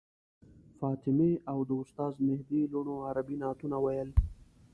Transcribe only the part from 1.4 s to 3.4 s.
او د استاد مهدي لوڼو عربي